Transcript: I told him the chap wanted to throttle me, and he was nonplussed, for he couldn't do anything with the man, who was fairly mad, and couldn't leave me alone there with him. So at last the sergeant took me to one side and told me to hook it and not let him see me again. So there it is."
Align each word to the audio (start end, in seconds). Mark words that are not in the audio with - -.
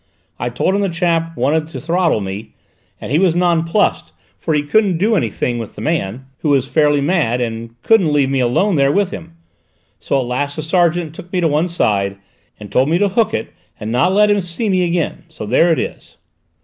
I 0.39 0.49
told 0.49 0.73
him 0.73 0.81
the 0.81 0.89
chap 0.89 1.37
wanted 1.37 1.67
to 1.67 1.79
throttle 1.79 2.21
me, 2.21 2.55
and 2.99 3.11
he 3.11 3.19
was 3.19 3.35
nonplussed, 3.35 4.13
for 4.39 4.55
he 4.55 4.63
couldn't 4.63 4.97
do 4.97 5.13
anything 5.15 5.59
with 5.59 5.75
the 5.75 5.81
man, 5.81 6.25
who 6.39 6.49
was 6.49 6.67
fairly 6.67 7.01
mad, 7.01 7.39
and 7.39 7.79
couldn't 7.83 8.11
leave 8.11 8.31
me 8.31 8.39
alone 8.39 8.73
there 8.73 8.91
with 8.91 9.11
him. 9.11 9.33
So 9.99 10.19
at 10.19 10.25
last 10.25 10.55
the 10.55 10.63
sergeant 10.63 11.13
took 11.13 11.31
me 11.31 11.39
to 11.39 11.47
one 11.47 11.67
side 11.69 12.17
and 12.59 12.71
told 12.71 12.89
me 12.89 12.97
to 12.97 13.09
hook 13.09 13.31
it 13.31 13.53
and 13.79 13.91
not 13.91 14.11
let 14.11 14.31
him 14.31 14.41
see 14.41 14.69
me 14.69 14.83
again. 14.85 15.21
So 15.29 15.45
there 15.45 15.71
it 15.71 15.77
is." 15.77 16.17